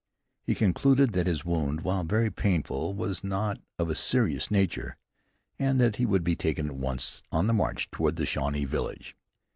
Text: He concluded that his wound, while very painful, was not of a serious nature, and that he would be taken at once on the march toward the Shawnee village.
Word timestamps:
He 0.41 0.55
concluded 0.55 1.13
that 1.13 1.27
his 1.27 1.45
wound, 1.45 1.81
while 1.81 2.03
very 2.03 2.31
painful, 2.31 2.95
was 2.95 3.23
not 3.23 3.61
of 3.77 3.87
a 3.87 3.93
serious 3.93 4.49
nature, 4.49 4.97
and 5.59 5.79
that 5.79 5.97
he 5.97 6.07
would 6.07 6.23
be 6.23 6.35
taken 6.35 6.65
at 6.67 6.75
once 6.75 7.21
on 7.31 7.45
the 7.45 7.53
march 7.53 7.91
toward 7.91 8.15
the 8.15 8.25
Shawnee 8.25 8.65
village. 8.65 9.15